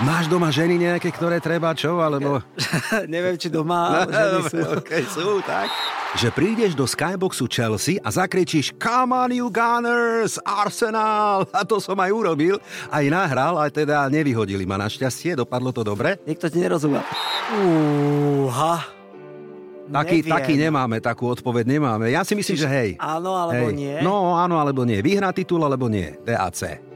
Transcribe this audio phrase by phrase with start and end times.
[0.00, 2.40] Máš doma ženy nejaké, ktoré treba čo, alebo...
[3.12, 4.58] Neviem, či doma ženy sú.
[4.80, 5.68] okay, sú, tak.
[6.16, 11.44] Že prídeš do Skyboxu Chelsea a zakričíš Come on you Gunners, Arsenal!
[11.52, 12.56] A to som aj urobil,
[12.88, 16.16] aj nahral, aj teda nevyhodili ma našťastie, dopadlo to dobre.
[16.24, 17.04] Niekto ti nerozumá.
[17.60, 18.84] Úha.
[19.92, 20.32] Taký, Neviem.
[20.32, 22.08] taký nemáme, takú odpoveď nemáme.
[22.08, 22.90] Ja si myslím, že hej.
[22.96, 23.76] Áno alebo hej.
[23.76, 23.96] nie?
[24.00, 25.04] No, áno alebo nie.
[25.04, 26.16] Vyhrá titul alebo nie.
[26.24, 26.91] DAC.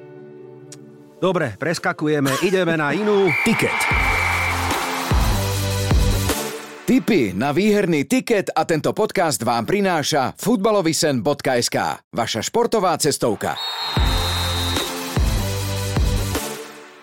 [1.17, 3.33] Dobre, preskakujeme, ideme na inú.
[3.41, 3.81] Tiket.
[6.87, 11.77] Tipy na výherný tiket a tento podcast vám prináša futbalovisen.sk,
[12.15, 13.59] vaša športová cestovka.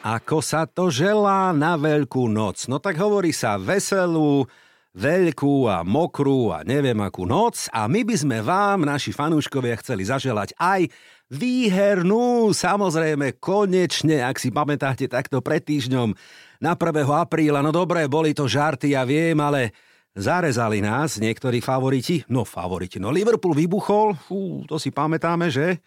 [0.04, 2.70] Ako sa to želá na veľkú noc?
[2.70, 4.45] No tak hovorí sa veselú,
[4.94, 10.06] veľkú a mokrú a neviem akú noc a my by sme vám, naši fanúškovia, chceli
[10.06, 10.86] zaželať aj
[11.34, 16.14] výhernú, samozrejme, konečne, ak si pamätáte takto pred týždňom
[16.62, 17.10] na 1.
[17.10, 19.74] apríla, no dobre, boli to žarty, ja viem, ale
[20.13, 25.82] zarezali nás niektorí favoriti, no favoriti, no Liverpool vybuchol, fú, to si pamätáme, že?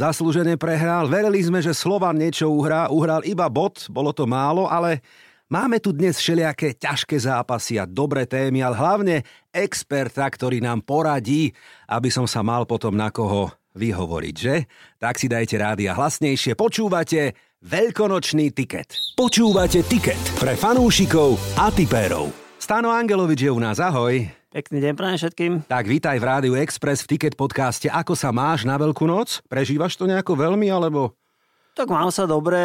[0.00, 5.04] Zaslúžene prehral, verili sme, že Slovan niečo uhrá, uhral iba bod, bolo to málo, ale
[5.50, 9.16] máme tu dnes všelijaké ťažké zápasy a dobré témy, ale hlavne
[9.50, 11.50] experta, ktorý nám poradí,
[11.90, 14.70] aby som sa mal potom na koho vyhovoriť, že?
[15.02, 18.96] Tak si dajte rádia hlasnejšie, počúvate Veľkonočný tiket.
[19.20, 22.32] Počúvate tiket pre fanúšikov a tipérov.
[22.56, 24.32] Stano Angelovič je u nás, ahoj.
[24.48, 25.52] Pekný deň prajem všetkým.
[25.68, 27.86] Tak vítaj v Rádiu Express v Ticket podcaste.
[27.86, 29.44] Ako sa máš na Veľkú noc?
[29.46, 31.14] Prežívaš to nejako veľmi, alebo...
[31.70, 32.58] Tak mám sa dobre,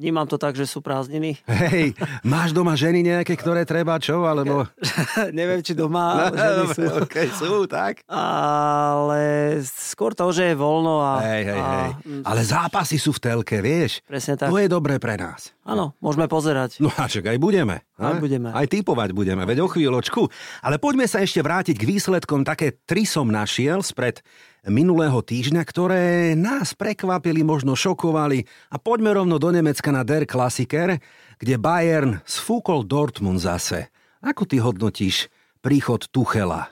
[0.00, 1.36] vnímam to tak, že sú prázdniny.
[1.44, 1.92] Hej,
[2.24, 4.64] máš doma ženy nejaké, ktoré treba čo, alebo...
[5.38, 6.82] Neviem, či doma ženy sú.
[7.04, 8.00] okay, sú, tak.
[8.08, 9.20] Ale
[9.62, 11.12] skôr to, že je voľno a...
[11.20, 11.90] Hej, hej, a hej.
[12.24, 14.00] Ale zápasy sú v telke, vieš?
[14.08, 14.48] Presne tak.
[14.48, 15.52] To je dobré pre nás.
[15.62, 16.82] Áno, môžeme pozerať.
[16.82, 17.86] No a čak aj budeme.
[18.00, 18.50] Aj budeme.
[18.50, 20.26] Aj typovať budeme, veď o chvíľočku.
[20.66, 22.42] Ale poďme sa ešte vrátiť k výsledkom.
[22.42, 24.24] Také tri som našiel spred
[24.70, 26.04] minulého týždňa, ktoré
[26.38, 28.46] nás prekvapili, možno šokovali.
[28.70, 31.02] A poďme rovno do Nemecka na Der Klassiker,
[31.42, 33.90] kde Bayern sfúkol Dortmund zase.
[34.22, 35.26] Ako ty hodnotíš
[35.58, 36.70] príchod Tuchela?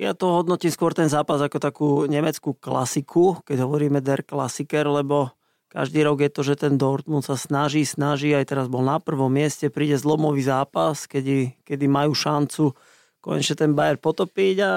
[0.00, 5.36] Ja to hodnotím skôr ten zápas ako takú nemeckú klasiku, keď hovoríme Der Klassiker, lebo
[5.68, 9.28] každý rok je to, že ten Dortmund sa snaží, snaží, aj teraz bol na prvom
[9.28, 12.72] mieste, príde zlomový zápas, kedy, kedy majú šancu
[13.20, 14.72] konečne ten Bayern potopiť a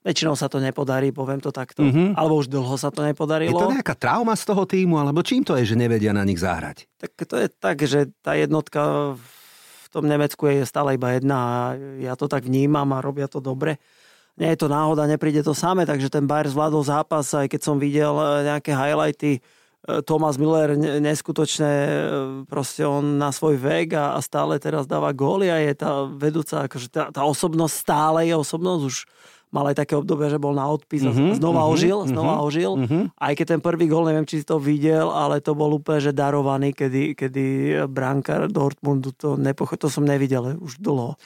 [0.00, 1.84] väčšinou sa to nepodarí, poviem to takto.
[1.84, 2.16] Mhm.
[2.16, 3.58] Alebo už dlho sa to Je nepodarilo.
[3.58, 6.88] to nejaká trauma z toho týmu, alebo čím to je, že nevedia na nich zahrať?
[6.96, 11.54] Tak to je tak, že tá jednotka v tom Nemecku je stále iba jedna a
[12.00, 13.76] ja to tak vnímam a robia to dobre.
[14.38, 17.76] Nie je to náhoda, nepríde to samé, takže ten Bayern zvládol zápas, aj keď som
[17.76, 21.92] videl eh, nejaké highlighty, eh, Thomas Müller ne- neskutočné, eh,
[22.48, 26.64] proste on na svoj vek a, a stále teraz dáva góly a je tá vedúca,
[26.64, 28.96] akože tá, tá osobnosť stále je osobnosť, už
[29.50, 32.42] mal aj také obdobie, že bol na odpis a Mhm, znova mhm, ožil, znova mhm,
[32.42, 32.72] ožil.
[32.78, 33.00] mhm.
[33.12, 36.12] Aj keď ten prvý gól, neviem, či si to videl, ale to bol úplne, že
[36.12, 37.44] darovaný, kedy, kedy
[37.86, 41.18] brankár Dortmundu to nepocho- to som nevidel už dlho.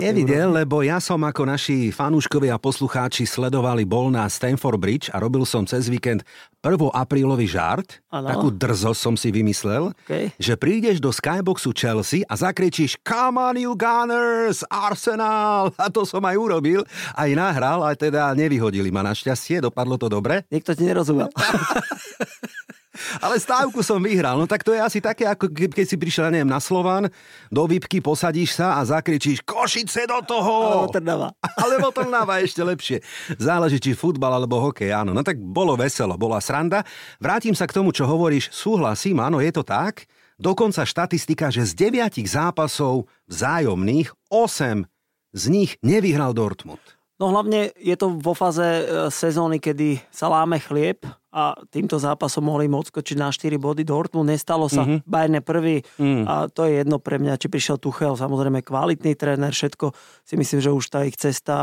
[0.00, 0.58] Nevidel, úrovni.
[0.64, 5.44] lebo ja som ako naši fanúškovia a poslucháči sledovali bol na Stanford Bridge a robil
[5.44, 6.24] som cez víkend
[6.64, 6.78] 1.
[6.94, 8.00] aprílový žart.
[8.08, 8.30] Áno.
[8.30, 10.32] Takú drzosť som si vymyslel, Okej.
[10.40, 15.74] že prídeš do Skyboxu Chelsea a zakričíš Come on you Gunners, Arsenal!
[15.76, 20.48] A to som aj urobil, aj nahral, aj teda nevyhodili ma našťastie, dopadlo to dobre.
[20.48, 21.28] Niekto ti nerozumel.
[23.18, 26.30] Ale stávku som vyhral, no tak to je asi také, ako ke- keď si prišiel,
[26.30, 27.10] neviem, na Slovan,
[27.48, 30.54] do výpky posadíš sa a zakričíš Košice do toho!
[30.82, 31.28] Alebo Trnava.
[31.62, 32.98] Alebo Trnava ešte lepšie.
[33.36, 35.12] Záleží, či futbal alebo hokej, áno.
[35.12, 36.82] No tak bolo veselo, bola sranda.
[37.18, 38.50] Vrátim sa k tomu, čo hovoríš.
[38.50, 40.06] Súhlasím, áno, je to tak.
[40.42, 44.84] Dokonca štatistika, že z deviatich zápasov vzájomných 8
[45.32, 46.82] z nich nevyhral Dortmund.
[47.22, 52.44] No hlavne je to vo fáze e, sezóny, kedy sa láme chlieb a týmto zápasom
[52.44, 53.88] mohli im odskočiť na 4 body.
[53.88, 55.08] Dortmund nestalo sa, mm-hmm.
[55.08, 56.24] Bayern je prvý Mm.
[56.28, 60.60] a to je jedno pre mňa, či prišiel Tuchel, samozrejme kvalitný tréner, všetko si myslím,
[60.60, 61.56] že už tá ich cesta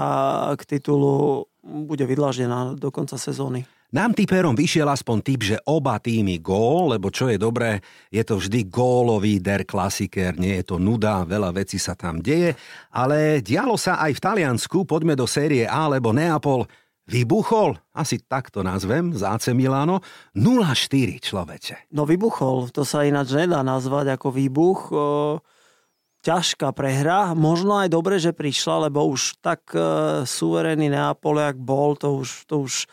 [0.57, 3.67] k titulu bude vydlaždená do konca sezóny.
[3.89, 7.81] Nám typerom vyšiel aspoň typ, že oba týmy gól, lebo čo je dobré,
[8.13, 12.53] je to vždy gólový der klasiker, nie je to nuda, veľa vecí sa tam deje,
[12.93, 16.69] ale dialo sa aj v Taliansku, poďme do série A, lebo Neapol
[17.09, 20.05] vybuchol, asi takto nazvem, z AC Milano,
[20.37, 21.75] 0-4 človeče.
[21.89, 24.79] No vybuchol, to sa ináč nedá nazvať ako výbuch.
[24.93, 24.97] O,
[26.21, 29.81] ťažká prehra, možno aj dobre, že prišla, lebo už tak e,
[30.27, 32.85] suverénny Neapol, jak bol, to už, to už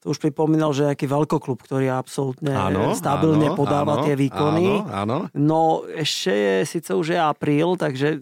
[0.00, 4.80] to už pripomínal, že nejaký veľkoklub, ktorý absolútne áno, stabilne áno, podáva áno, tie výkony.
[4.88, 5.16] Áno, áno.
[5.36, 8.16] No ešte je, síce už je apríl, takže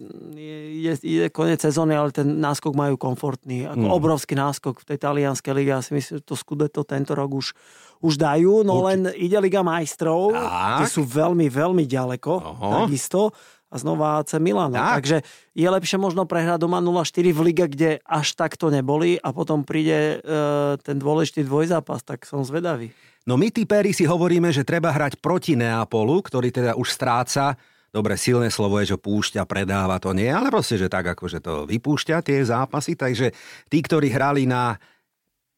[0.75, 3.63] je, je koniec sezóny, ale ten náskok majú komfortný.
[3.63, 3.95] Ako hmm.
[3.95, 5.71] obrovský náskok v tej talianskej lige.
[5.71, 7.55] Ja si myslím, že to Scudetto tento rok už,
[8.03, 8.87] už dajú, no Určite.
[8.91, 10.83] len ide Liga majstrov, tak.
[10.83, 12.67] tí sú veľmi, veľmi ďaleko, Oho.
[12.83, 13.31] takisto
[13.69, 14.73] a znova AC Milano.
[14.73, 15.05] Tak.
[15.05, 15.17] Takže
[15.53, 20.17] je lepšie možno prehrať doma 0-4 v lige, kde až takto neboli a potom príde
[20.19, 22.89] e, ten dôležitý dvojzápas, tak som zvedavý.
[23.29, 27.53] No my typéri si hovoríme, že treba hrať proti Neapolu, ktorý teda už stráca
[27.89, 31.65] dobre, silné slovo je, že púšťa, predáva, to nie, ale proste, že tak akože to
[31.65, 33.33] vypúšťa tie zápasy, takže
[33.65, 34.77] tí, ktorí hrali na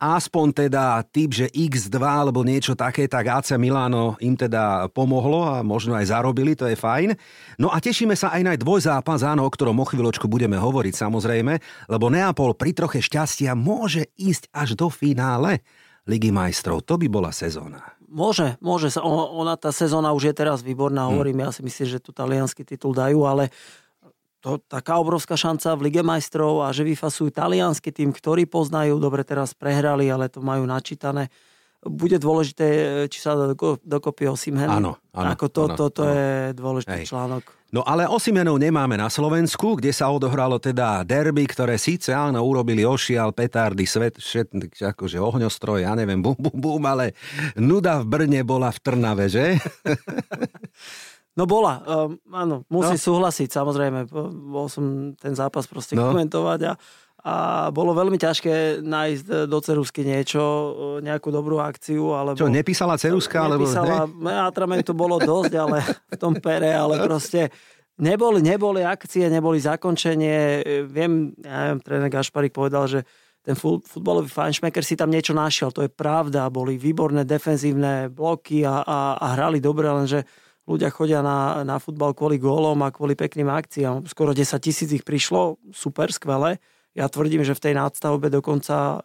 [0.01, 5.61] aspoň teda typ, že X2 alebo niečo také, tak AC Milano im teda pomohlo a
[5.61, 7.13] možno aj zarobili, to je fajn.
[7.61, 11.53] No a tešíme sa aj na dvojzápas, áno, o ktorom o chvíľočku budeme hovoriť samozrejme,
[11.85, 15.61] lebo Neapol pri troche šťastia môže ísť až do finále
[16.09, 16.81] Ligy majstrov.
[16.89, 17.93] To by bola sezóna.
[18.09, 19.05] Môže, môže sa.
[19.05, 21.09] Ona, tá sezóna už je teraz výborná, hm.
[21.13, 21.45] hovorím, hmm.
[21.45, 23.53] ja si myslím, že tu talianský titul dajú, ale
[24.41, 29.21] to taká obrovská šanca v Lige majstrov a že vyfasujú talianský tým, ktorý poznajú, dobre
[29.21, 31.29] teraz prehrali, ale to majú načítané.
[31.81, 32.65] Bude dôležité,
[33.09, 33.33] či sa
[33.81, 34.69] dokopy Osimhen.
[34.69, 35.29] Áno, áno.
[35.33, 36.13] Ako to, áno, toto áno.
[36.13, 37.09] je dôležitý Hej.
[37.09, 37.43] článok.
[37.71, 42.83] No ale Osimenov nemáme na Slovensku, kde sa odohralo teda derby, ktoré síce áno, urobili
[42.83, 47.15] ošial, petardy, svet, šet, akože ohňostroj, ja neviem, bum, bum, bum, ale
[47.55, 49.55] nuda v Brne bola v Trnave, že?
[51.31, 53.05] No bola, um, áno, musím no.
[53.07, 54.11] súhlasiť, samozrejme,
[54.51, 56.11] bol som ten zápas proste no.
[56.11, 56.73] komentovať a,
[57.23, 57.33] a
[57.71, 60.41] bolo veľmi ťažké nájsť do Cerusky niečo,
[60.99, 62.11] nejakú dobrú akciu.
[62.11, 63.47] Alebo, Čo, nepísala Ceruska?
[63.47, 64.43] Nepísala, ne?
[64.43, 65.79] atramentu bolo dosť, ale
[66.11, 67.47] v tom pere, ale proste
[67.95, 70.67] neboli, neboli akcie, neboli zakončenie.
[70.91, 72.99] Viem, ja neviem, tréner Gašparik povedal, že
[73.41, 78.85] ten futbalový fajnšmeker si tam niečo našiel, to je pravda, boli výborné defenzívne bloky a,
[78.85, 80.27] a, a hrali dobre, lenže
[80.69, 84.05] ľudia chodia na, na futbal kvôli gólom a kvôli pekným akciám.
[84.05, 86.61] Skoro 10 tisíc ich prišlo, super, skvelé.
[86.93, 88.97] Ja tvrdím, že v tej nadstavbe do konca e,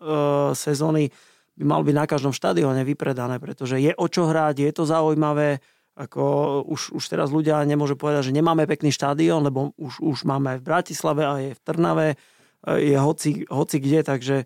[0.58, 1.14] sezóny
[1.56, 5.62] by mal byť na každom štadióne vypredané, pretože je o čo hrať, je to zaujímavé.
[5.96, 10.52] Ako už, už teraz ľudia nemôžu povedať, že nemáme pekný štadión, lebo už, už máme
[10.52, 12.16] aj v Bratislave a je v Trnave, e,
[12.92, 14.36] je hoci, hoci kde, takže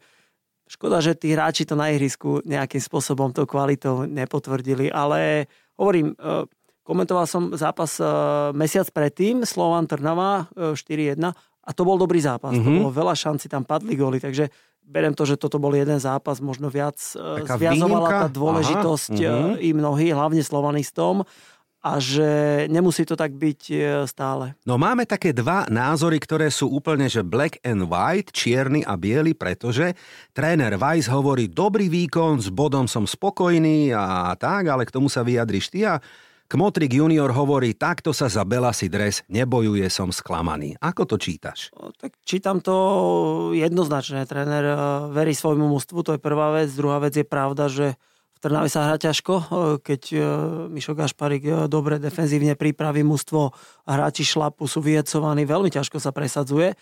[0.71, 6.47] škoda, že tí hráči to na ihrisku nejakým spôsobom to kvalitou nepotvrdili, ale hovorím, e,
[6.91, 11.23] Komentoval som zápas uh, mesiac predtým, Slovan Trnava uh, 4-1
[11.63, 12.51] a to bol dobrý zápas.
[12.51, 12.67] Mm-hmm.
[12.67, 14.51] To bolo veľa šanci, tam padli góly, takže
[14.83, 19.63] berem to, že toto bol jeden zápas, možno viac uh, zviazovala tá dôležitosť Aha, uh-huh.
[19.63, 21.23] i mnohí, hlavne slovanistom
[21.81, 22.29] a že
[22.69, 23.61] nemusí to tak byť
[24.05, 24.53] stále.
[24.69, 29.33] No máme také dva názory, ktoré sú úplne, že black and white, čierny a biely,
[29.33, 29.97] pretože
[30.37, 35.25] tréner Weiss hovorí, dobrý výkon, s bodom som spokojný a tak, ale k tomu sa
[35.25, 36.05] vyjadriš ty a
[36.51, 40.75] Kmotrik junior hovorí, takto sa za Belasi dres nebojuje, som sklamaný.
[40.83, 41.71] Ako to čítaš?
[41.95, 44.27] Tak čítam to jednoznačne.
[44.27, 44.75] Tréner e,
[45.15, 46.75] verí svojmu mústvu, to je prvá vec.
[46.75, 47.95] Druhá vec je pravda, že
[48.35, 49.45] v Trnave sa hrá ťažko, e,
[49.79, 50.19] keď e,
[50.75, 53.55] Mišo Gašparik dobre defenzívne pripraví mústvo
[53.87, 56.75] hráči šlapu sú vyjecovaní, veľmi ťažko sa presadzuje.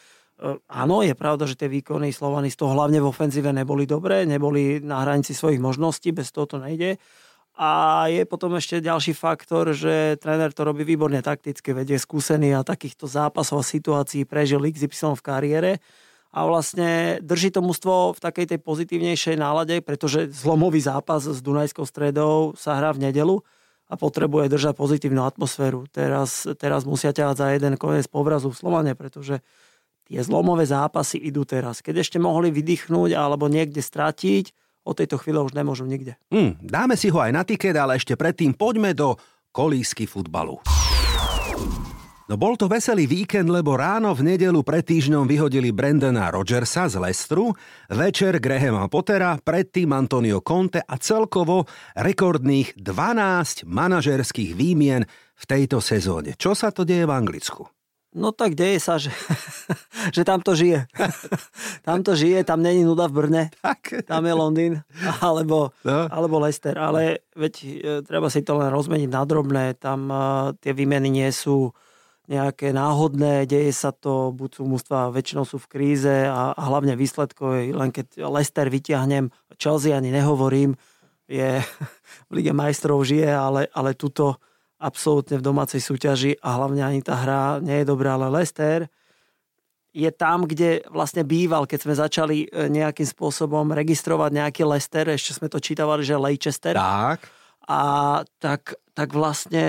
[0.71, 4.81] Áno, je pravda, že tie výkony Slovany z toho hlavne v ofenzíve neboli dobré, neboli
[4.81, 6.97] na hranici svojich možností, bez toho to nejde
[7.59, 12.63] a je potom ešte ďalší faktor, že tréner to robí výborne takticky, vedie skúsený a
[12.63, 15.73] takýchto zápasov a situácií prežil XY v kariére
[16.31, 21.83] a vlastne drží to mužstvo v takej tej pozitívnejšej nálade, pretože zlomový zápas s Dunajskou
[21.83, 23.43] stredou sa hrá v nedelu
[23.91, 25.91] a potrebuje držať pozitívnu atmosféru.
[25.91, 29.43] Teraz, teraz musia ťahať za jeden koniec povrazu v Slovane, pretože
[30.07, 31.83] tie zlomové zápasy idú teraz.
[31.83, 36.17] Keď ešte mohli vydýchnuť alebo niekde stratiť, od tejto chvíle už nemôžu nikde.
[36.33, 39.21] Hmm, dáme si ho aj na tiket, ale ešte predtým poďme do
[39.53, 40.57] kolísky futbalu.
[42.29, 47.01] No bol to veselý víkend, lebo ráno v nedelu pred týždňom vyhodili Brandona Rogersa z
[47.01, 47.57] Lestru,
[47.89, 51.65] večer Grahama Pottera, predtým Antonio Conte a celkovo
[51.97, 55.09] rekordných 12 manažerských výmien
[55.41, 56.37] v tejto sezóne.
[56.37, 57.78] Čo sa to deje v Anglicku?
[58.17, 59.13] No tak deje sa, že,
[60.17, 60.89] že tam to žije.
[61.87, 63.43] tam to žije, tam není nuda v Brne.
[63.61, 64.09] Tak.
[64.09, 64.73] Tam je Londýn
[65.21, 66.09] alebo, no.
[66.09, 66.73] alebo Leicester.
[66.81, 67.69] Ale veď e,
[68.01, 69.77] treba si to len rozmeniť na drobné.
[69.77, 71.77] Tam uh, tie výmeny nie sú
[72.29, 76.93] nejaké náhodné, deje sa to, buď sú mústva väčšinou sú v kríze a, a hlavne
[76.93, 80.77] výsledkové, len keď Leicester vyťahnem, Chelsea ani nehovorím,
[81.25, 81.65] je
[82.29, 84.37] v Lige majstrov žije, ale, ale tuto
[84.79, 88.87] absolútne v domácej súťaži a hlavne ani tá hra nie je dobrá, ale Leicester
[89.99, 95.35] je tam, kde vlastne býval, keď sme začali e, nejakým spôsobom registrovať nejaký Leicester, ešte
[95.43, 96.77] sme to čítavali, že Leicester.
[96.79, 97.27] Tak.
[97.67, 97.81] A
[98.39, 99.67] tak, tak vlastne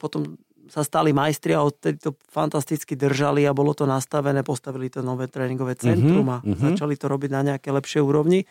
[0.00, 0.40] potom
[0.72, 5.28] sa stali majstri a odtedy to fantasticky držali a bolo to nastavené, postavili to nové
[5.28, 6.60] tréningové centrum a mhm, mhm.
[6.72, 8.48] začali to robiť na nejaké lepšie úrovni.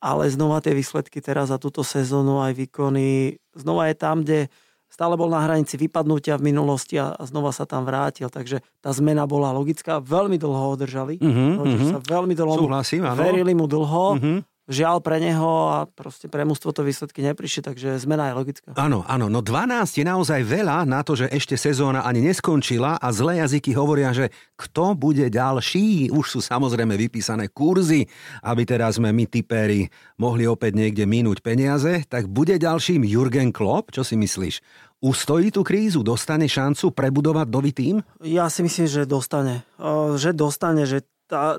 [0.00, 4.48] Ale znova tie výsledky teraz za túto sezónu aj výkony, znova je tam, kde
[4.90, 8.26] stále bol na hranici vypadnutia v minulosti a, a znova sa tam vrátil.
[8.26, 10.02] Takže tá zmena bola logická.
[10.02, 11.22] Veľmi dlho ho držali.
[11.22, 11.92] Mhm, Rodgers mhm.
[11.94, 13.20] sa veľmi dlho Súhlasím, áno.
[13.22, 14.18] verili mu dlho.
[14.18, 14.36] Mhm.
[14.70, 18.70] Žiaľ pre neho a proste pre mústvo to výsledky neprišli, takže zmena je logická.
[18.78, 23.08] Áno, áno, no 12 je naozaj veľa na to, že ešte sezóna ani neskončila a
[23.10, 26.14] zlé jazyky hovoria, že kto bude ďalší.
[26.14, 28.06] Už sú samozrejme vypísané kurzy,
[28.46, 29.90] aby teraz sme my typéri
[30.22, 34.62] mohli opäť niekde minúť peniaze, tak bude ďalším Jurgen Klopp, čo si myslíš?
[35.02, 38.04] Ustojí tú krízu, dostane šancu prebudovať nový tým?
[38.22, 39.66] Ja si myslím, že dostane.
[40.14, 41.58] Že dostane, že tá,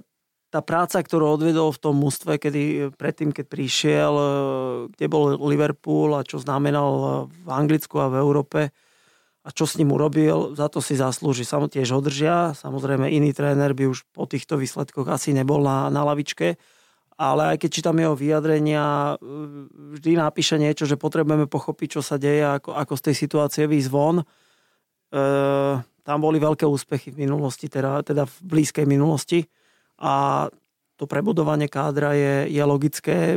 [0.52, 4.28] tá práca, ktorú odvedol v tom mústve, kedy predtým, keď prišiel, e,
[4.92, 8.62] kde bol Liverpool a čo znamenal e, v Anglicku a v Európe
[9.42, 11.48] a čo s ním urobil, za to si zaslúži.
[11.48, 12.54] Samo tiež ho držia.
[12.54, 16.60] Samozrejme, iný tréner by už po týchto výsledkoch asi nebol na, na lavičke.
[17.18, 19.18] Ale aj keď čítam jeho vyjadrenia,
[19.98, 23.90] vždy napíše niečo, že potrebujeme pochopiť, čo sa deje, ako, ako z tej situácie výjsť
[23.90, 24.22] von.
[24.22, 24.26] E,
[26.06, 29.48] tam boli veľké úspechy v minulosti, teda, teda v blízkej minulosti
[30.02, 30.50] a
[31.02, 33.34] to prebudovanie kádra je, je logické.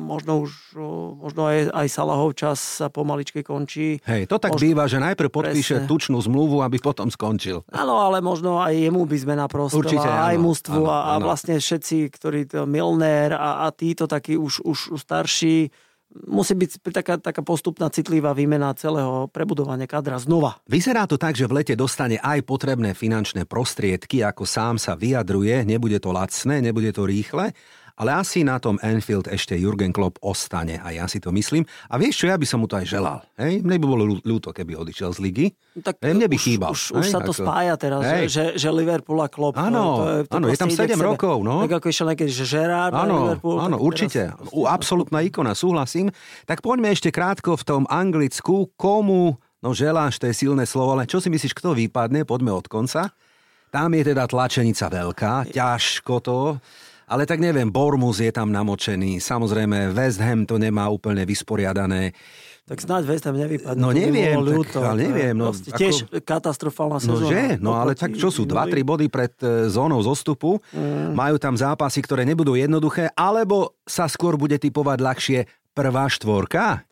[0.00, 0.80] Možno už
[1.20, 4.00] možno aj, aj Salahov čas sa pomaličky končí.
[4.08, 5.90] Hej, to tak Možno- býva, že najprv podpíše Presne.
[5.92, 7.68] tučnú zmluvu, aby potom skončil.
[7.68, 11.14] Áno, ale možno aj jemu by sme naprosto Určite aj áno, mústvu áno, a, a
[11.20, 15.68] vlastne všetci, ktorí to Milner a, a títo takí už, už, už starší,
[16.26, 20.58] musí byť taká, taká postupná citlivá výmena celého prebudovania kádra znova.
[20.66, 25.62] Vyzerá to tak, že v lete dostane aj potrebné finančné prostriedky, ako sám sa vyjadruje,
[25.62, 27.54] nebude to lacné, nebude to rýchle,
[28.00, 31.62] ale asi na tom Anfield ešte Jurgen Klopp ostane a ja si to myslím.
[31.86, 33.20] A vieš čo, ja by som mu to aj želal.
[33.36, 33.60] Hej?
[33.60, 35.46] Mne by bolo ľú- ľúto, keby odišiel z ligy.
[35.76, 36.70] Tak Hej, mne by už, chýbal.
[36.72, 38.24] Už, už sa to ako- spája teraz, Hej.
[38.26, 39.54] že, že Liverpool a Klopp.
[39.54, 41.04] Áno, to, to, to áno, je tam ide 7 k sebe.
[41.06, 41.54] rokov, no.
[41.60, 43.56] Tak ako išiel niekedy, že Gerard Áno, Liverpool.
[43.60, 44.32] áno, určite.
[44.32, 46.08] teraz U, absolútna ikona, súhlasím.
[46.44, 48.72] Tak poďme ešte krátko v tom Anglicku.
[48.74, 52.24] Komu, no želáš, to je silné slovo, ale čo si myslíš, kto vypadne?
[52.24, 53.12] Poďme od konca.
[53.68, 56.38] Tam je teda tlačenica veľká, ťažko to.
[57.10, 59.18] Ale tak neviem, Bormus je tam namočený.
[59.18, 62.14] Samozrejme, West Ham to nemá úplne vysporiadané.
[62.62, 63.82] Tak snáď West Ham nevypadne.
[63.82, 64.78] No neviem, tak- ľúto.
[64.78, 67.30] ale neviem, no, Proste ako- Tiež katastrofálna No sezóna.
[67.34, 67.42] že?
[67.58, 68.46] No ale tak čo sú?
[68.46, 68.78] minulej.
[68.78, 70.62] 2-3 body pred e, zónou zostupu.
[70.70, 71.18] Mm.
[71.18, 75.38] Majú tam zápasy, ktoré nebudú jednoduché, alebo sa skôr bude typovať ľahšie
[75.74, 76.86] prvá štvorka?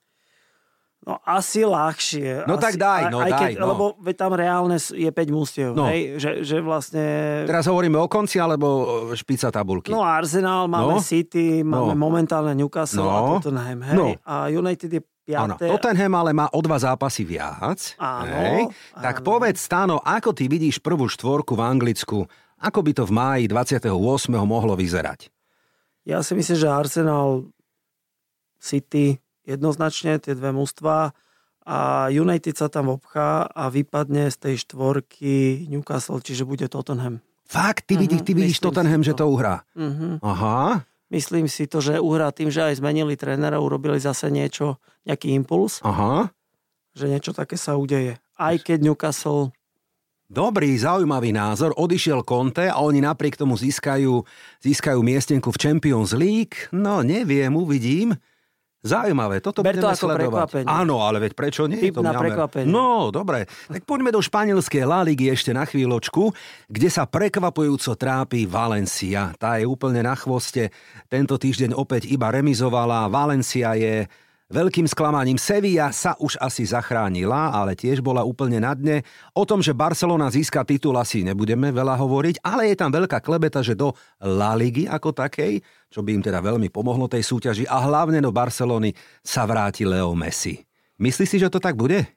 [0.99, 2.45] No asi ľahšie.
[2.45, 3.67] No asi, tak daj, aj- no aj daj, keď, no.
[3.71, 5.87] Lebo veď tam reálne je 5 mústiev, No.
[5.89, 6.19] hej?
[6.19, 7.05] Že, že vlastne...
[7.45, 8.67] Teraz hovoríme o konci alebo
[9.15, 9.89] špica tabulky?
[9.89, 11.01] No Arsenal, máme No.
[11.01, 12.03] City, máme No.
[12.03, 13.09] momentálne Newcastle No.
[13.09, 13.95] a Tottenham, hej?
[13.95, 14.07] No.
[14.23, 15.01] A United je
[15.31, 15.71] Áno, piaté.
[15.71, 17.95] Tottenham ale má o dva zápasy viac.
[17.97, 18.63] Áno, Hej.
[18.93, 19.25] Tak áno.
[19.25, 22.19] povedz, Stano, ako ty vidíš prvú štvorku v Anglicku?
[22.59, 23.93] Ako by to v máji 28.
[24.43, 25.31] mohlo vyzerať?
[26.03, 27.47] Ja si myslím, že Arsenal,
[28.59, 31.17] City, jednoznačne tie dve mužstva
[31.65, 31.79] a
[32.09, 37.25] United sa tam obchá a vypadne z tej štvorky Newcastle, čiže bude Tottenham.
[37.49, 39.25] Fakt, ty, vidíš, ty Mhm, vidíš myslím Tottenham, si že to.
[39.25, 39.57] to uhrá?
[39.73, 40.21] Mhm.
[40.21, 44.77] Aha, Myslím si to, že uhrá tým, že aj zmenili trénera, urobili zase niečo,
[45.09, 46.29] nejaký impuls, aha.
[46.93, 48.21] že niečo také sa udeje.
[48.37, 49.49] Aj keď Newcastle
[50.29, 51.73] Dobrý, zaujímavý názor.
[51.73, 54.21] Odišiel Conte a oni napriek tomu získajú,
[54.61, 56.69] získajú miestenku v Champions League.
[56.69, 58.13] No, neviem, uvidím.
[58.89, 60.25] Zaujímavé, toto Ber to budeme ako sledovať.
[60.25, 60.69] prekvapenie.
[60.73, 61.77] Áno, ale veď prečo nie?
[61.77, 62.73] Tip To na prekvapenie.
[62.73, 63.45] No, dobre.
[63.69, 66.33] Tak poďme do španielskej La Ligy ešte na chvíľočku,
[66.73, 69.37] kde sa prekvapujúco trápi Valencia.
[69.37, 70.73] Tá je úplne na chvoste.
[71.13, 73.13] Tento týždeň opäť iba remizovala.
[73.13, 74.09] Valencia je
[74.49, 79.05] Veľkým sklamaním Sevilla sa už asi zachránila, ale tiež bola úplne na dne.
[79.37, 83.61] O tom, že Barcelona získa titul asi nebudeme veľa hovoriť, ale je tam veľká klebeta,
[83.61, 83.93] že do
[84.25, 85.61] La Ligy ako takej,
[85.93, 90.17] čo by im teda veľmi pomohlo tej súťaži a hlavne do Barcelony sa vráti Leo
[90.17, 90.57] Messi.
[90.97, 92.09] Myslíš si, že to tak bude?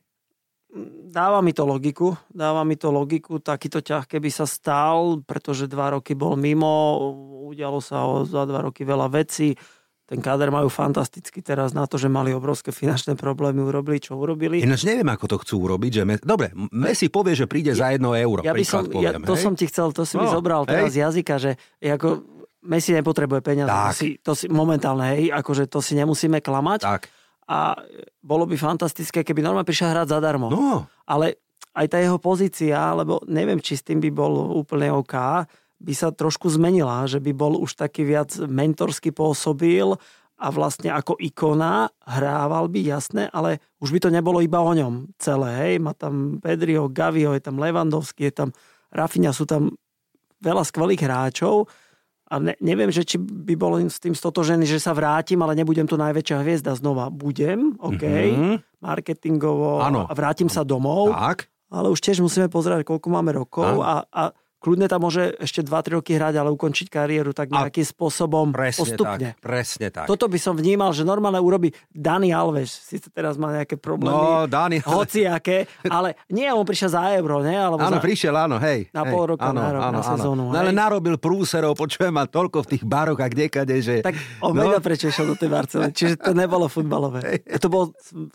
[1.11, 5.99] dáva mi to logiku, dáva mi to logiku, takýto ťah, keby sa stal, pretože dva
[5.99, 6.95] roky bol mimo,
[7.51, 9.51] udialo sa za dva roky veľa vecí,
[10.11, 14.59] ten káder majú fantasticky teraz na to, že mali obrovské finančné problémy, urobili, čo urobili.
[14.59, 15.91] Ináč neviem, ako to chcú urobiť.
[15.93, 18.43] Že Me- Dobre, Messi povie, že príde za jedno euro.
[18.43, 19.41] Ja by som, príklad ja, poviem, to hej?
[19.41, 20.69] som ti chcel, to si mi No, zobral hej.
[20.69, 22.27] teraz z jazyka, že ako
[22.61, 23.71] Messi nepotrebuje peniaze.
[23.71, 26.83] To si, to si momentálne, hej, akože to si nemusíme klamať.
[26.83, 27.07] Tak.
[27.47, 27.79] A
[28.19, 30.51] bolo by fantastické, keby normálne prišiel hrať zadarmo.
[30.51, 31.39] No, Ale
[31.71, 35.15] aj tá jeho pozícia, lebo neviem, či s tým by bol úplne OK,
[35.81, 39.97] by sa trošku zmenila, že by bol už taký viac mentorsky pôsobil
[40.41, 45.13] a vlastne ako ikona hrával by, jasné, ale už by to nebolo iba o ňom
[45.21, 48.49] celé, hej, má tam Pedrio, Gavio, je tam Levandovský, je tam
[48.89, 49.77] Rafinha, sú tam
[50.41, 51.69] veľa skvelých hráčov,
[52.31, 55.83] a ne, neviem, že či by bol s tým stotožený, že sa vrátim, ale nebudem
[55.83, 57.11] tu najväčšia hviezda znova.
[57.11, 58.55] Budem, OK, mm-hmm.
[58.79, 60.07] marketingovo ano.
[60.07, 61.11] a vrátim sa domov.
[61.11, 61.51] Tak.
[61.67, 65.97] Ale už tiež musíme pozerať, koľko máme rokov a, a kľudne tam môže ešte 2-3
[65.97, 69.27] roky hrať, ale ukončiť kariéru tak nejakým spôsobom presne postupne.
[69.33, 70.05] Tak, presne tak.
[70.05, 72.69] Toto by som vnímal, že normálne urobí Dani Alves.
[72.69, 74.13] Sice teraz má nejaké problémy.
[74.13, 77.57] No, Dani Hociaké, ale nie, on prišiel za euro, ne?
[77.57, 78.93] Alebo áno, za, prišiel, áno, hej.
[78.93, 80.43] Na hej, pol roka, áno, na rok, áno, na sezónu.
[80.53, 84.05] No, ale narobil prúserov, počujem, ma toľko v tých baroch a kdekade, že...
[84.05, 84.13] Tak
[84.45, 84.77] on no.
[84.77, 85.93] prečo išiel do tej Barcelony.
[85.97, 87.41] Čiže to nebolo futbalové.
[87.49, 87.83] To bol,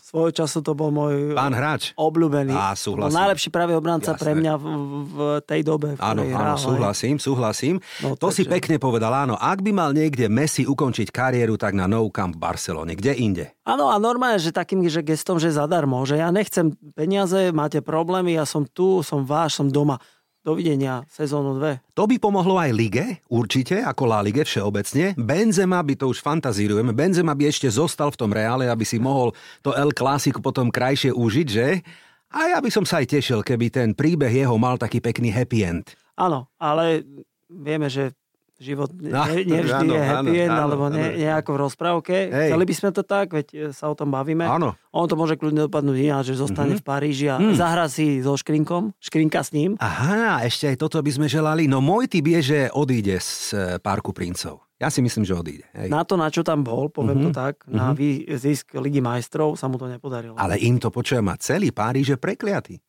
[0.03, 1.95] svojho času to bol môj Pán hráč.
[1.95, 2.51] obľúbený.
[2.51, 3.15] Á, súhlasím.
[3.15, 4.21] najlepší pravý obranca Jasné.
[4.21, 4.65] pre mňa v,
[5.07, 7.75] v tej dobe, v Áno, ktorej áno, súhlasím súhlasím.
[7.99, 8.37] No, to takže...
[8.41, 9.35] si pekne povedal, áno.
[9.35, 12.95] Ak by mal niekde Messi ukončiť kariéru, tak na Nou Camp v Barcelone.
[12.95, 13.45] Kde inde?
[13.67, 18.39] Áno, a normálne, že takým že gestom, že zadarmo, že ja nechcem peniaze, máte problémy,
[18.39, 19.99] ja som tu, som váš, som doma.
[20.47, 21.91] Dovidenia, sezónu 2.
[21.91, 25.11] To by pomohlo aj lige, určite, ako La Lige všeobecne.
[25.19, 29.35] Benzema by to už fantazírujeme, Benzema by ešte zostal v tom reále, aby si mohol
[29.59, 31.83] to El Clásico potom krajšie užiť, že?
[32.31, 35.67] A ja by som sa aj tešil, keby ten príbeh jeho mal taký pekný happy
[35.67, 35.91] end.
[36.17, 37.05] Áno, ale
[37.47, 38.11] vieme, že
[38.57, 41.13] život No, ne, nevždy áno, je happy áno, end, áno, alebo ne, áno.
[41.15, 42.15] nejako v rozprávke.
[42.25, 42.49] Hej.
[42.49, 44.41] Chceli by sme to tak, veď e, sa o tom bavíme.
[44.43, 44.73] Áno.
[44.89, 46.79] On to môže kľudne dopadnúť ináč, že zostane Mhm.
[46.81, 47.53] v Paríži a Mm.
[47.53, 49.77] zahrá si so Škrinkom, Škrinka s ním.
[49.77, 51.69] Aha, ešte aj toto by sme želali.
[51.69, 54.65] No môj typ je, že odíde z e, Parku princov.
[54.75, 55.65] Ja si myslím, že odíde.
[55.75, 55.89] Hej.
[55.89, 57.25] Na to, na čo tam bol, poviem Mhm.
[57.25, 60.33] to tak, na vý- zisk Ligy majstrov sa mu to nepodarilo.
[60.33, 62.81] Ale im to, počujem, má celý Páriž je prekliatý.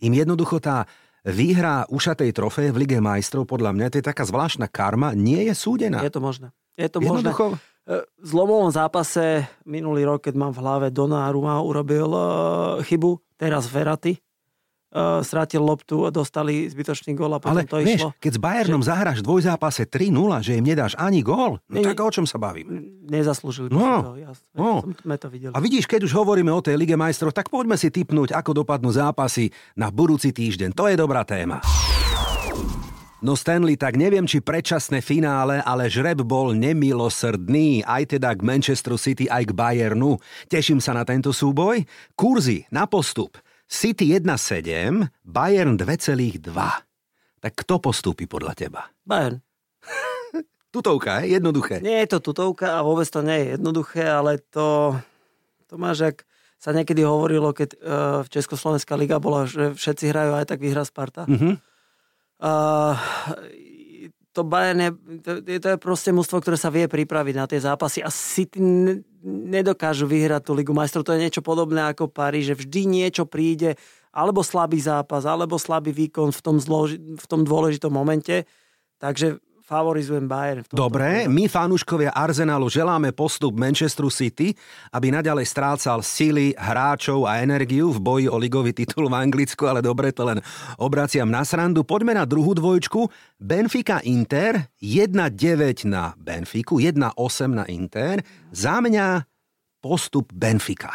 [0.00, 0.82] Im jednoducho tá
[1.26, 5.54] výhra ušatej trofeje v Lige majstrov, podľa mňa, to je taká zvláštna karma, nie je
[5.54, 6.02] súdená.
[6.02, 6.50] Je to možné.
[6.74, 7.30] Je to možné.
[7.30, 12.24] E, V zlomovom zápase minulý rok, keď mám v hlave Donnarumma, urobil uh,
[12.82, 14.18] chybu, teraz Verratti
[14.92, 18.10] uh, strátil loptu a dostali zbytočný gól a potom ale to vieš, išlo.
[18.16, 22.08] keď s Bayernom zahráš v dvojzápase 3-0, že im nedáš ani gól, no tak o
[22.08, 22.70] čom sa bavíme?
[23.04, 23.80] Nezaslúžili No.
[23.80, 24.46] si to, jasne.
[24.52, 24.70] No.
[24.84, 25.52] Sme to videli.
[25.52, 28.88] A vidíš, keď už hovoríme o tej Lige majstrov, tak poďme si typnúť, ako dopadnú
[28.88, 30.76] zápasy na budúci týždeň.
[30.76, 31.64] To je dobrá téma.
[33.22, 38.98] No Stanley, tak neviem, či predčasné finále, ale žreb bol nemilosrdný, aj teda k Manchesteru
[38.98, 40.18] City, aj k Bayernu.
[40.50, 41.86] Teším sa na tento súboj.
[42.18, 43.38] Kurzy na postup.
[43.72, 46.44] City 1,7, Bayern 2,2.
[47.40, 48.92] Tak kto postúpi podľa teba?
[49.00, 49.40] Bayern.
[50.76, 51.80] Tutovka, je jednoduché.
[51.80, 54.92] Nie je to tutovka a vôbec to nie je jednoduché, ale to,
[55.72, 56.16] to máš, ak
[56.60, 57.80] sa niekedy hovorilo, keď uh,
[58.20, 61.24] v Československá liga bola, že všetci hrajú aj tak vyhrá Sparta.
[61.24, 61.56] Mhm.
[62.42, 62.92] Uh,
[64.32, 64.90] to Bayern je,
[65.20, 69.04] to, to je proste mústvo, ktoré sa vie pripraviť na tie zápasy a City ne,
[69.24, 71.04] nedokážu vyhrať tú Ligu majstrov.
[71.04, 73.76] To je niečo podobné ako Paríž, že vždy niečo príde,
[74.08, 78.48] alebo slabý zápas, alebo slabý výkon v tom, zloži, v tom dôležitom momente.
[78.96, 79.40] Takže
[79.72, 80.68] favorizujem Bayern.
[80.68, 84.52] Dobre, my fanúškovia Arsenalu želáme postup Manchesteru City,
[84.92, 89.80] aby naďalej strácal sily, hráčov a energiu v boji o ligový titul v Anglicku, ale
[89.80, 90.44] dobre, to len
[90.76, 91.88] obraciam na srandu.
[91.88, 93.08] Poďme na druhú dvojčku.
[93.40, 97.16] Benfica Inter, 1-9 na Benfiku, 1-8
[97.48, 98.20] na Inter.
[98.52, 99.24] Za mňa
[99.80, 100.92] postup Benfica.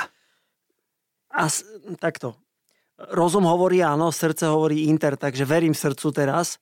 [1.33, 1.65] A s-
[1.97, 2.37] takto.
[2.97, 6.57] Rozum hovorí áno, srdce hovorí Inter, takže verím srdcu teraz.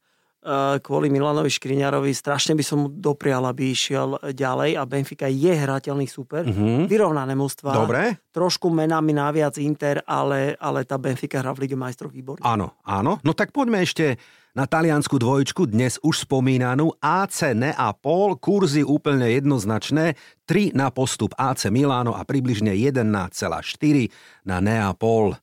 [0.45, 5.49] Eh, Kvôli Milanovi Škriňarovi strašne by som mu doprial, aby išiel ďalej a Benfica je
[5.49, 6.45] hrateľný super.
[6.45, 6.85] Mhm.
[6.85, 7.73] Vyrovnané mužstva.
[7.73, 8.21] Dobre?
[8.29, 12.45] Trošku menami naviac Inter, ale, ale tá Benfica hrá v Lige majstrov výborne.
[12.45, 13.17] Áno, áno.
[13.25, 14.21] No tak poďme ešte
[14.55, 20.15] na taliansku dvojčku, dnes už spomínanú AC Neapol, kurzy úplne jednoznačné,
[20.47, 23.03] 3 na postup AC Miláno a približne 1,4
[24.47, 25.35] na Neapol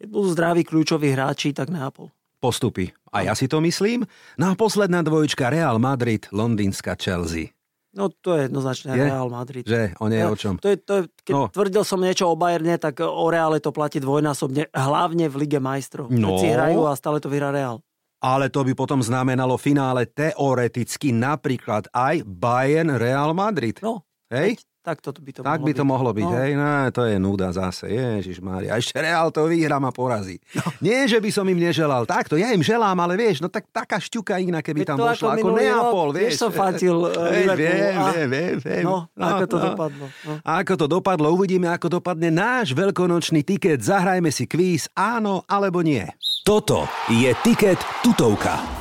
[0.00, 2.08] Keď budú zdraví kľúčoví hráči, tak Neapol.
[2.38, 2.90] Postupy.
[3.10, 4.06] A ja si to myslím.
[4.38, 7.52] No a posledná dvojčka Real Madrid, londýnska Chelsea.
[7.88, 9.04] No to je jednoznačne Je?
[9.10, 9.64] Real Madrid.
[9.64, 9.96] Že?
[9.98, 10.60] O nie o čom.
[10.60, 11.40] To je, to je, keď No.
[11.40, 11.50] no.
[11.50, 16.12] tvrdil som niečo o Bayerne, tak o Reále to platí dvojnásobne, hlavne v Lige majstrov.
[16.12, 16.36] No.
[16.36, 17.80] Všetci hrajú a stále to vyhrá Real.
[18.18, 23.78] Ale to by potom znamenalo finále teoreticky napríklad aj Bayern Real Madrid.
[23.80, 24.60] No, Hej?
[24.88, 25.90] Tak to by to Tak mohlo by to byť.
[25.90, 26.36] mohlo byť, no.
[26.40, 28.72] hej, no to je nuda zase, Ježiš Mária.
[28.72, 30.40] A ešte Real to vyhrá ma porazí.
[30.56, 30.64] No.
[30.80, 34.00] Nie, že by som im neželal, takto, ja im želám, ale vieš, no tak taká
[34.00, 36.32] šťuka iná, keby Veď tam to došla, ako minulý Neapol, vieš.
[36.32, 37.60] Tiež som fatil uh, Liverpoolu.
[37.60, 38.84] viem, a- viem, viem, viem.
[38.88, 40.04] No, ako to dopadlo.
[40.24, 40.32] No.
[40.40, 43.84] A ako to dopadlo, uvidíme, ako dopadne náš veľkonočný tiket.
[43.84, 46.06] Zahrajme si kvíz, áno alebo nie.
[46.40, 48.77] Toto je Tiket tutovka.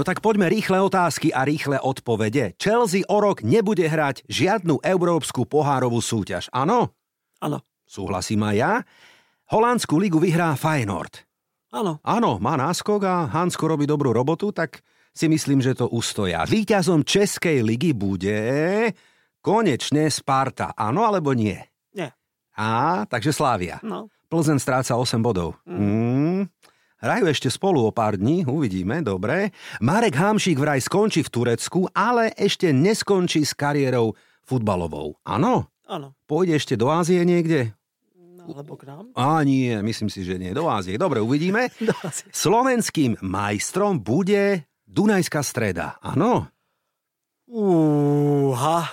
[0.00, 2.56] No tak poďme rýchle otázky a rýchle odpovede.
[2.56, 6.48] Chelsea o rok nebude hrať žiadnu európsku pohárovú súťaž.
[6.56, 6.96] Áno?
[7.36, 8.72] Áno, Súhlasím aj ja.
[9.52, 11.28] Holandskú ligu vyhrá Feyenoord.
[11.76, 12.00] áno.
[12.00, 14.80] Áno, má náskok a Hansko robí dobrú robotu, tak
[15.12, 16.48] si myslím, že to ustoja.
[16.48, 18.40] Výťazom Českej ligy bude
[19.44, 20.72] konečne Sparta.
[20.80, 21.60] Áno alebo nie?
[21.92, 22.16] Nie.
[22.56, 23.84] Á, takže Slávia.
[23.84, 24.08] No.
[24.32, 25.60] Plzen stráca 8 bodov.
[25.68, 26.48] Mm.
[27.00, 29.56] Hrajú ešte spolu o pár dní, uvidíme, dobre.
[29.80, 34.12] Marek Hamšík vraj skončí v Turecku, ale ešte neskončí s kariérou
[34.44, 35.16] futbalovou.
[35.24, 35.72] Áno?
[35.88, 36.12] Áno.
[36.28, 37.72] Pôjde ešte do Ázie niekde?
[38.14, 39.08] No, alebo k nám.
[39.16, 40.52] Á, nie, myslím si, že nie.
[40.52, 41.00] Do Ázie.
[41.00, 41.72] Dobre, uvidíme.
[41.88, 42.28] Do Ázie.
[42.36, 45.96] Slovenským majstrom bude Dunajská streda.
[46.04, 46.52] Áno?
[47.48, 48.86] Úha.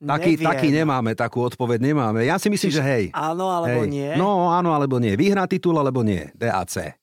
[0.00, 0.46] Taký, Neviem.
[0.48, 2.24] taký nemáme, takú odpoveď nemáme.
[2.24, 3.04] Ja si myslím, že hej.
[3.12, 3.92] Áno alebo hej.
[3.92, 4.10] nie.
[4.16, 5.12] No, áno alebo nie.
[5.12, 6.32] Vyhrá titul alebo nie.
[6.32, 6.99] DAC.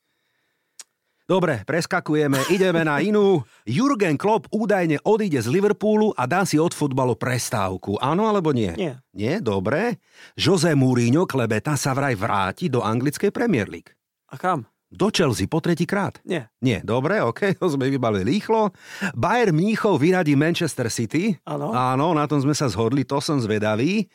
[1.28, 3.44] Dobre, preskakujeme, ideme na inú.
[3.68, 8.00] Jurgen Klopp údajne odíde z Liverpoolu a dá si od futbalu prestávku.
[8.00, 8.72] Áno alebo nie?
[8.80, 9.04] Nie.
[9.12, 10.00] Nie, dobre.
[10.40, 13.92] Jose Mourinho klebeta sa vraj vráti do anglickej Premier League.
[14.32, 14.72] A kam?
[14.88, 16.16] Do Chelsea po tretíkrát.
[16.24, 16.48] Nie.
[16.64, 18.72] Nie, dobre, ok, to sme vybavili rýchlo.
[19.12, 21.36] Bayern Mníchov vyradí Manchester City.
[21.44, 21.76] Áno.
[21.76, 24.08] Áno, na tom sme sa zhodli, to som zvedavý.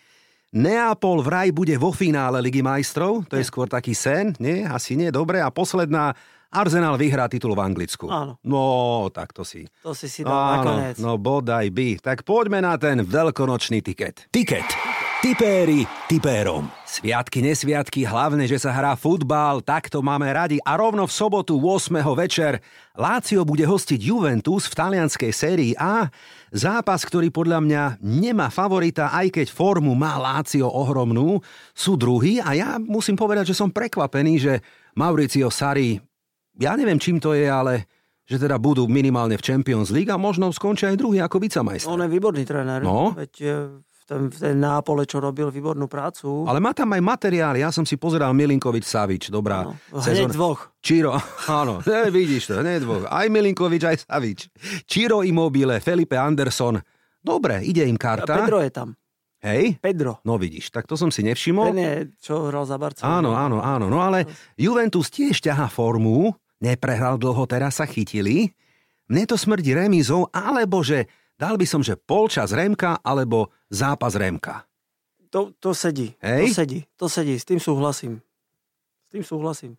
[0.57, 4.65] Neapol vraj bude vo finále Ligy majstrov, to je skôr taký sen, nie?
[4.65, 5.45] Asi nie, dobre.
[5.45, 6.17] A posledná,
[6.53, 8.13] Arsenal vyhrá titul v Anglicku.
[8.13, 8.37] Áno.
[8.45, 9.65] No, tak to si.
[9.81, 11.01] To si si dal nakoniec.
[11.01, 11.97] no bodaj by.
[12.05, 14.29] Tak poďme na ten veľkonočný tiket.
[14.29, 14.69] Tiket.
[15.23, 16.67] Tipéri tipérom.
[16.83, 20.59] Sviatky, nesviatky, hlavne, že sa hrá futbal, tak to máme radi.
[20.67, 22.03] A rovno v sobotu 8.
[22.19, 22.59] večer
[22.99, 26.11] Lácio bude hostiť Juventus v talianskej sérii A.
[26.51, 31.39] Zápas, ktorý podľa mňa nemá favorita, aj keď formu má Lácio ohromnú,
[31.71, 34.59] sú druhý a ja musím povedať, že som prekvapený, že
[34.99, 36.03] Mauricio Sari,
[36.61, 37.87] ja neviem čím to je, ale
[38.23, 41.91] že teda budú minimálne v Champions League a možno skončia aj druhý ako vicemajster.
[41.91, 42.81] On je výborný tréner.
[42.81, 43.13] No.
[43.13, 46.47] Veď e, v ten, v ten Nápole, čo robil výbornú prácu.
[46.47, 49.75] Ale má tam aj materiál, ja som si pozeral Milinkovič Savič, dobrá Áno.
[49.91, 50.71] Hneď dvoch.
[50.81, 51.19] Čiro,
[51.51, 53.05] áno, ne, vidíš to, hneď dvoch.
[53.11, 54.49] Aj Milinkovič, aj Savič.
[54.87, 56.79] Čiro Immobile, Felipe Anderson.
[57.23, 58.35] Dobre, ide im A karta.
[58.43, 58.89] Pedro je tam.
[59.43, 59.83] Hej?
[59.83, 60.23] Pedro.
[60.23, 61.75] No vidíš, tak to som si nevšimol.
[61.75, 63.11] Ten je, čo hral za Barcelonu.
[63.11, 63.87] Áno, áno, áno.
[63.91, 66.31] No ale Juventus tiež ťahá formu,
[66.63, 68.55] neprehral dlho, teraz sa chytili.
[69.11, 74.65] Mne to smrdí remízou, alebo že dal by som, že polčas Remka, alebo zápas Remka.
[75.35, 76.15] To, to sedí.
[76.23, 76.55] Hej?
[76.55, 76.81] To sedí.
[77.03, 77.35] To sedí.
[77.35, 78.23] S tým súhlasím.
[79.09, 79.75] S tým súhlasím.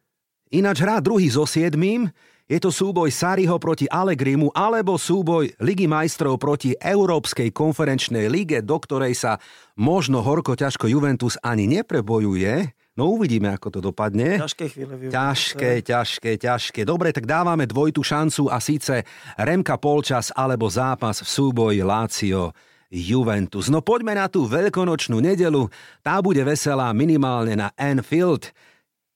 [0.53, 6.35] Ináč hrá druhý so siedmým, je to súboj Sariho proti Allegrimu alebo súboj Ligy majstrov
[6.35, 9.39] proti Európskej konferenčnej lige, do ktorej sa
[9.79, 12.75] možno horko ťažko Juventus ani neprebojuje.
[12.93, 14.37] No uvidíme, ako to dopadne.
[14.37, 14.93] Ťažké chvíle.
[14.93, 15.13] využiť.
[15.17, 16.81] Ťažké, ťažké, ťažké.
[16.85, 19.01] Dobre, tak dávame dvojitú šancu a síce
[19.33, 22.53] Remka polčas alebo zápas v súboji Lácio
[22.93, 23.73] Juventus.
[23.73, 25.65] No poďme na tú veľkonočnú nedelu.
[26.05, 28.53] Tá bude veselá minimálne na Anfield.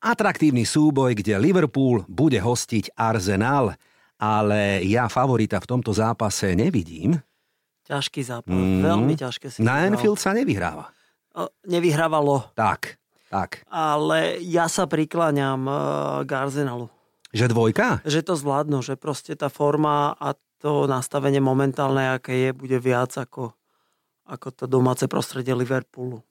[0.02, 3.78] Atraktívny súboj, kde Liverpool bude hostiť Arsenal.
[4.18, 7.22] Ale ja favorita v tomto zápase nevidím.
[7.86, 8.50] Ťažký zápas.
[8.50, 8.82] Mm.
[8.82, 9.94] Veľmi ťažké si Na vybral.
[9.94, 10.90] Anfield sa nevyhráva.
[11.38, 12.50] O, Nevyhrávalo.
[12.58, 13.64] Tak, tak.
[13.68, 15.78] Ale ja sa prikláňam uh,
[16.24, 16.88] k Arsenalu.
[17.36, 18.02] Že dvojka?
[18.08, 23.14] Že to zvládnu, že proste tá forma a to nastavenie momentálne, aké je, bude viac
[23.14, 23.54] ako,
[24.26, 26.24] ako to domáce prostredie Liverpoolu.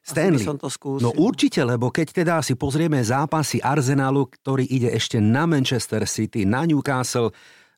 [0.00, 0.42] Stanley.
[0.42, 1.04] som to skúsil.
[1.04, 6.48] No určite, lebo keď teda si pozrieme zápasy Arsenalu, ktorý ide ešte na Manchester City,
[6.48, 7.30] na Newcastle,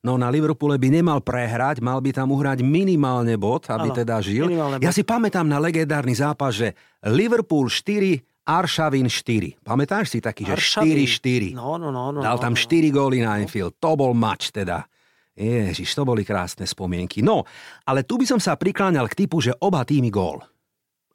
[0.07, 4.23] no na Liverpoole by nemal prehrať, mal by tam uhrať minimálne bod, aby Áno, teda
[4.23, 4.55] žil.
[4.55, 4.95] Ja bod.
[4.95, 9.63] si pamätám na legendárny zápas, že Liverpool 4, Aršavin 4.
[9.63, 10.99] Pamätáš si taký, že Aršavin.
[11.55, 11.55] 4-4?
[11.55, 12.11] No, no, no.
[12.11, 12.61] no Dal no, tam no.
[12.61, 13.79] 4 góly na Anfield.
[13.79, 14.87] To bol mač teda.
[15.33, 17.25] Ježiš, to boli krásne spomienky.
[17.25, 17.49] No,
[17.89, 20.45] ale tu by som sa prikláňal k typu, že oba týmy gól.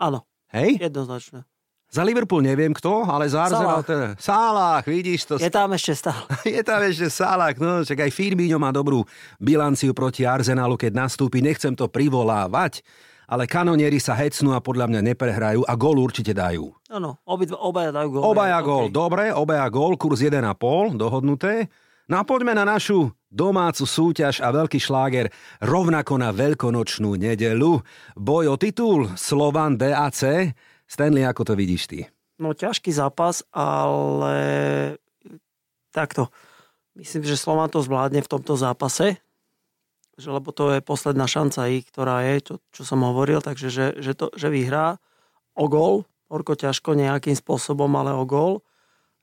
[0.01, 0.81] Áno, Hej?
[0.81, 1.45] jednoznačne.
[1.87, 3.79] Za Liverpool neviem kto, ale za Arsenal...
[3.79, 3.85] Salah.
[3.87, 5.33] Teda, Salah, vidíš to.
[5.39, 6.27] Je tam ešte stále.
[6.59, 9.07] Je tam ešte Salah, no, čak aj Firmino má dobrú
[9.39, 11.39] bilanciu proti Arsenalu, keď nastúpi.
[11.39, 12.83] Nechcem to privolávať,
[13.27, 16.71] ale kanonieri sa hecnú a podľa mňa neprehrajú a gól určite dajú.
[16.87, 18.23] Áno, obaja dajú gól.
[18.23, 18.65] Obaja OK.
[18.65, 21.67] gól, dobre, obaja gól, kurz 1,5, dohodnuté.
[22.07, 25.27] No a poďme na našu domácu súťaž a veľký šláger
[25.59, 27.83] rovnako na veľkonočnú nedelu.
[28.15, 30.55] Boj o titul Slovan DAC.
[30.87, 32.07] Stanley, ako to vidíš ty?
[32.39, 34.39] No ťažký zápas, ale
[35.91, 36.31] takto.
[36.95, 39.19] Myslím, že Slovan to zvládne v tomto zápase,
[40.17, 43.85] že, lebo to je posledná šanca ich, ktorá je, čo, čo som hovoril, takže že,
[44.01, 44.97] že, to, že vyhrá
[45.53, 48.65] o gól, horko ťažko nejakým spôsobom, ale o gól.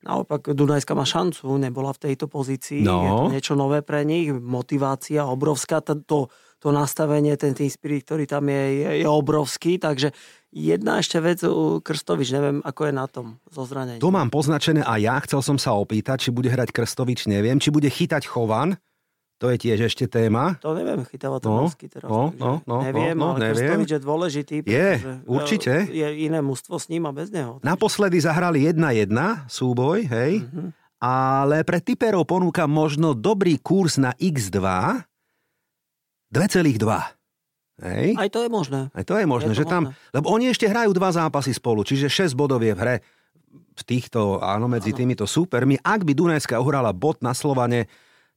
[0.05, 3.01] Naopak Dunajska má šancu, nebola v tejto pozícii, No.
[3.01, 6.19] je to niečo nové pre nich, motivácia obrovská, to, to,
[6.61, 10.13] to nastavenie, ten tým spirit, ktorý tam je, je, je obrovský, takže
[10.53, 11.41] jedna ešte vec,
[11.81, 14.05] Krstovič, neviem, ako je na tom zo zranením.
[14.05, 17.73] To mám poznačené a ja chcel som sa opýtať, či bude hrať Krstovič, neviem, či
[17.73, 18.77] bude chytať Chovan,
[19.45, 20.57] to je tiež ešte téma.
[20.59, 22.09] To neviem, chytáva to No, Novský teraz.
[22.09, 23.61] no, takže no, no, neviem, no, no, ale neviem.
[23.77, 24.57] Krstovič je dôležitý.
[24.59, 25.73] Je, pretože, určite.
[25.85, 27.61] e, Je iné mužstvo s ním a bez neho.
[27.61, 29.13] Naposledy zahrali 1-1
[29.47, 30.73] súboj, hej, Mhm.
[30.99, 34.65] ale pre typerov ponúka možno dobrý kurz na x2
[36.31, 37.15] 2,2.
[37.77, 38.15] Hej?
[38.17, 38.81] Aj to je možné.
[38.89, 40.11] Aj to je možné, Je to že tam, možné.
[40.11, 42.97] lebo oni ešte hrajú dva zápasy spolu, čiže 6 bodov je v hre
[43.75, 45.75] v týchto, áno, medzi týmito súpermi.
[45.81, 47.91] Ak by Dunajská uhrala bod na Slovane,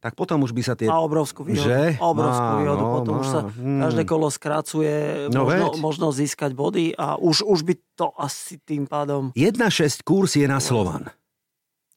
[0.07, 0.87] tak potom už by sa tie...
[0.87, 1.67] Má obrovskú výhodu.
[1.67, 1.81] Že?
[1.99, 2.79] Obrovskú Má, výhodu.
[2.81, 3.33] no, Potom už má.
[3.33, 3.81] sa Hmm.
[3.83, 4.93] každé kolo skracuje
[5.29, 5.75] No možno, veď.
[5.77, 9.35] možno získať body a už, už by to asi tým pádom...
[9.35, 9.59] 1,6
[10.01, 11.11] kurz je na Slovan.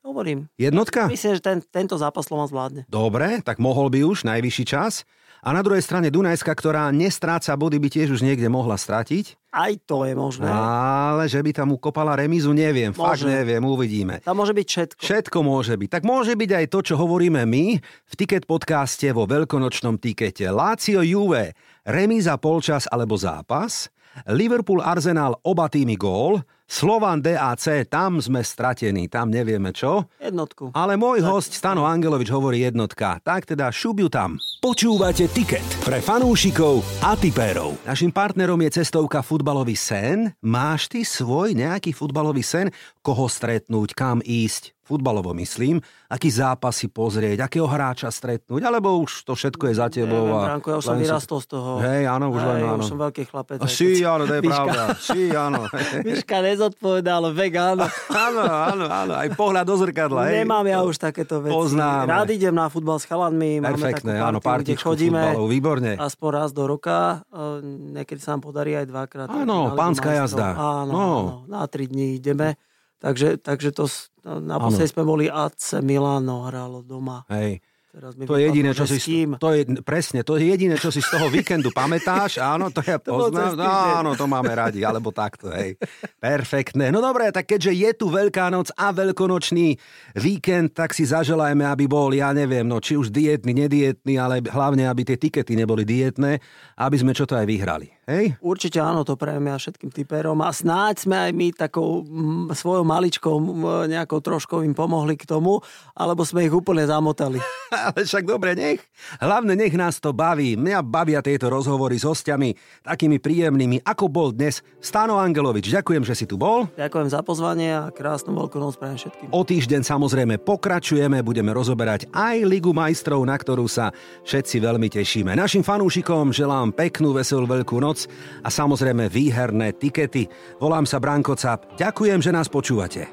[0.01, 0.49] Hovorím.
[0.57, 1.07] Jednotka?
[1.07, 2.83] Myslím, že ten, tento zápas Slovan zvládne.
[2.89, 5.05] Dobre, tak mohol by už, najvyšší čas.
[5.41, 9.41] A na druhej strane Dunajska, ktorá nestráca body, by tiež už niekde mohla stratiť.
[9.51, 10.47] Aj to je možné.
[10.47, 12.95] Ale že by tam ukopala remizu, neviem.
[12.95, 13.33] Fakt Môže.
[13.33, 14.23] neviem, uvidíme.
[14.23, 15.01] Tam môže byť všetko.
[15.01, 15.89] Všetko môže byť.
[15.91, 20.47] Tak môže byť aj to, čo hovoríme my v Ticket podcaste vo veľkonočnom tikete.
[20.53, 21.57] Lazio Juve,
[21.89, 23.91] remíza polčas alebo zápas.
[24.31, 26.45] Liverpool Arsenal oba týmy gól.
[26.71, 30.07] Slovan DAC, tam sme stratení, tam nevieme čo.
[30.23, 30.71] Jednotku.
[30.71, 33.19] Ale môj host Stano Angelovič hovorí jednotka.
[33.27, 34.39] Tak teda šubiu tam.
[34.63, 37.75] Počúvate Ticket pre fanúšikov a tipérov.
[37.83, 40.31] Našim partnerom je cestovka Futbalový sen.
[40.47, 42.71] Máš ty svoj nejaký futbalový sen?
[43.03, 44.71] Koho stretnúť, kam ísť?
[44.91, 45.79] Futbalovo myslím.
[46.05, 48.59] Aký zápas si pozrieť, akého hráča stretnúť?
[48.61, 50.27] Alebo už to všetko je za tebou?
[50.27, 51.71] Neviem, a Branko, ja už som vyrastol z toho.
[51.79, 52.75] Hej, áno, už len áno.
[52.77, 53.57] Už som veľký chlapec.
[53.57, 54.83] A keď- áno, to je Miška- pravda.
[54.99, 55.61] Si, áno.
[56.09, 57.85] Miška nezodpovedal, vek áno.
[58.27, 59.13] áno, áno, áno.
[59.15, 60.21] Aj pohľad do zrkadla.
[60.27, 60.43] hej.
[60.43, 61.55] Nemám ja už takéto veci.
[61.55, 62.11] Poznáme.
[62.11, 63.63] Rád idem na futbal s chalanmi.
[63.63, 65.93] Máme Perfektné, áno, partičku chodíme futbalov, výborne.
[65.95, 67.23] aspoň raz do roka.
[67.31, 69.29] E, Niekedy sa nám podarí aj dvakrát.
[69.29, 70.53] Áno, pánska jazda.
[70.53, 70.99] Áno, No.
[70.99, 71.15] áno,
[71.47, 72.59] na tri dní ideme.
[73.01, 73.89] Takže, takže to,
[74.29, 77.25] no, naposledy sme boli AC Milano, hralo doma.
[77.33, 77.65] Hej.
[77.91, 79.03] Teraz mi To je jediné, čo si...
[79.03, 79.35] s kým.
[79.43, 82.39] To je, presne, to je jediné, čo si z toho víkendu pamätáš.
[82.39, 83.59] Áno, to ja poznám.
[83.59, 83.91] týždeň.
[83.99, 85.75] Áno, to máme radi, alebo takto, hej.
[86.23, 86.95] Perfektné.
[86.95, 89.75] No dobre, tak keďže je tu Veľká noc a veľkonočný
[90.15, 94.87] víkend, tak si zaželajme, aby bol, ja neviem, no či už dietný, nedietný, ale hlavne,
[94.87, 96.39] aby tie tikety neboli dietné,
[96.79, 97.91] aby sme čo to aj vyhrali.
[98.11, 98.35] Hej?
[98.43, 102.83] Určite áno, to prajem ja všetkým typerom a snáď sme aj my takou mm, svojou
[102.83, 105.63] maličkou mm, nejakou troškou im pomohli k tomu,
[105.95, 107.39] alebo sme ich úplne zamotali.
[107.87, 108.83] Ale však dobre, nech.
[109.23, 110.59] Hlavne nech nás to baví.
[110.59, 112.51] Mňa bavia tieto rozhovory s hostiami
[112.83, 115.71] takými príjemnými, ako bol dnes Stano Angelovič.
[115.71, 116.67] Ďakujem, že si tu bol.
[116.75, 119.27] Ďakujem za pozvanie a krásnu veľkú noc prajem všetkým.
[119.31, 123.95] O týždeň samozrejme pokračujeme, budeme rozoberať aj Ligu majstrov, na ktorú sa
[124.27, 125.31] všetci veľmi tešíme.
[125.39, 128.00] Našim fanúšikom želám peknú, veselú veľkú noc
[128.45, 130.31] a samozrejme výherné tikety.
[130.63, 131.75] Volám sa Branko Cap.
[131.75, 133.11] Ďakujem, že nás počúvate.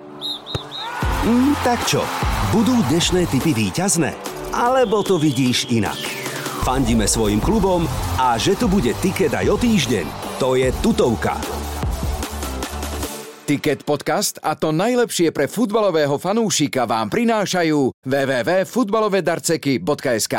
[1.27, 2.05] Mm, tak čo,
[2.55, 4.15] budú dnešné typy víťazné?
[4.55, 5.97] Alebo to vidíš inak?
[6.63, 7.87] Fandíme svojim klubom
[8.19, 11.39] a že tu bude tiket aj o týždeň, to je tutovka.
[13.47, 20.35] Ticket podcast a to najlepšie pre futbalového fanúšika vám prinášajú www.futbalovedarceky.sk